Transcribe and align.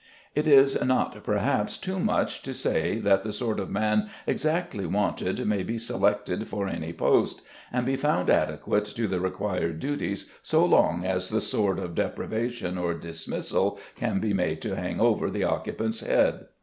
It 0.33 0.47
is 0.47 0.83
not, 0.83 1.23
perhaps, 1.23 1.77
too 1.77 1.99
much 1.99 2.41
to 2.41 2.55
say 2.55 2.97
that 2.97 3.21
the 3.21 3.31
sort 3.31 3.59
of 3.59 3.69
man 3.69 4.09
exactly 4.25 4.87
wanted 4.87 5.45
may 5.47 5.61
be 5.61 5.77
selected 5.77 6.47
for 6.47 6.67
any 6.67 6.91
post, 6.91 7.43
and 7.71 7.85
be 7.85 7.95
found 7.95 8.27
adequate 8.27 8.85
to 8.85 9.07
the 9.07 9.19
required 9.19 9.79
duties 9.79 10.27
so 10.41 10.65
long 10.65 11.05
as 11.05 11.29
the 11.29 11.39
sword 11.39 11.77
of 11.77 11.93
deprivation 11.93 12.79
or 12.79 12.95
dismissal 12.95 13.77
can 13.95 14.19
be 14.19 14.33
made 14.33 14.59
to 14.63 14.75
hang 14.75 14.99
over 14.99 15.29
the 15.29 15.43
occupant's 15.43 15.99
head. 15.99 16.47